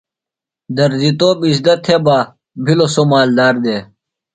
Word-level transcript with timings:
درزیۡ 0.75 1.15
توپ 1.19 1.37
اِزدہ 1.47 1.73
تھےۡ 1.83 2.01
بہ، 2.05 2.17
بِھلوۡ 2.63 2.91
سوۡ 2.93 3.07
مالدار 3.11 3.55
دےۡ 3.63 3.81